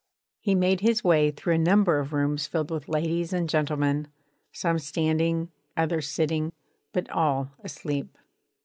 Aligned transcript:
He 0.39 0.55
made 0.55 0.79
his 0.79 1.03
way 1.03 1.29
through 1.29 1.53
a 1.53 1.57
number 1.59 1.99
of 1.99 2.11
rooms 2.11 2.47
filled 2.47 2.71
with 2.71 2.89
ladies 2.89 3.33
and 3.33 3.47
gentlemen, 3.47 4.07
some 4.51 4.79
standing, 4.79 5.51
others 5.77 6.07
sitting, 6.07 6.53
but 6.91 7.07
all 7.11 7.51
asleep. 7.63 8.17